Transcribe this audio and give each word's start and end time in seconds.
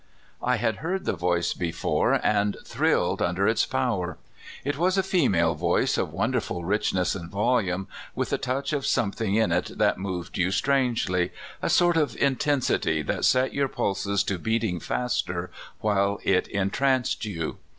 I 0.41 0.55
had 0.55 0.77
heard 0.77 1.05
the 1.05 1.13
voice 1.13 1.53
before, 1.53 2.13
and 2.25 2.57
thrilled 2.65 3.21
under 3.21 3.47
its 3.47 3.67
power. 3.67 4.17
It 4.63 4.75
was 4.75 4.97
a 4.97 5.03
female 5.03 5.53
voice 5.53 5.95
of 5.95 6.11
wonderful 6.11 6.65
richness 6.65 7.13
and 7.13 7.29
volume, 7.29 7.87
with 8.15 8.33
a 8.33 8.39
touch 8.39 8.73
of 8.73 8.87
something 8.87 9.35
in 9.35 9.51
it 9.51 9.77
that 9.77 9.99
moved 9.99 10.39
you 10.39 10.49
strangely— 10.49 11.31
a 11.61 11.69
sort 11.69 11.97
of 11.97 12.17
intensity 12.17 13.03
that 13.03 13.25
set 13.25 13.53
your 13.53 13.67
pulses 13.67 14.23
to 14.23 14.39
beating 14.39 14.79
faster, 14.79 15.51
while 15.81 16.19
it 16.23 16.47
en 16.51 16.71
tranced 16.71 17.23
you. 17.25 17.59